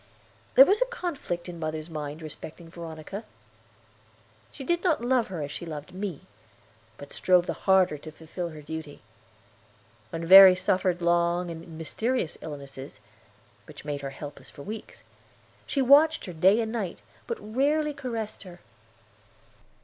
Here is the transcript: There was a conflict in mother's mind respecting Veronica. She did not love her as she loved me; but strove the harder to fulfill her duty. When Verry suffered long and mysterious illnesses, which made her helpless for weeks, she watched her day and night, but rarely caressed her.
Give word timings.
There 0.55 0.65
was 0.65 0.81
a 0.81 0.85
conflict 0.87 1.47
in 1.47 1.59
mother's 1.59 1.87
mind 1.87 2.23
respecting 2.23 2.71
Veronica. 2.71 3.23
She 4.49 4.63
did 4.63 4.83
not 4.83 5.03
love 5.05 5.27
her 5.27 5.43
as 5.43 5.51
she 5.51 5.63
loved 5.63 5.93
me; 5.93 6.21
but 6.97 7.13
strove 7.13 7.45
the 7.45 7.53
harder 7.53 7.99
to 7.99 8.11
fulfill 8.11 8.49
her 8.49 8.63
duty. 8.63 9.03
When 10.09 10.25
Verry 10.25 10.55
suffered 10.55 11.03
long 11.03 11.51
and 11.51 11.77
mysterious 11.77 12.35
illnesses, 12.41 12.99
which 13.65 13.85
made 13.85 14.01
her 14.01 14.09
helpless 14.09 14.49
for 14.49 14.63
weeks, 14.63 15.03
she 15.67 15.83
watched 15.83 16.25
her 16.25 16.33
day 16.33 16.61
and 16.61 16.71
night, 16.71 17.03
but 17.27 17.37
rarely 17.39 17.93
caressed 17.93 18.41
her. 18.41 18.59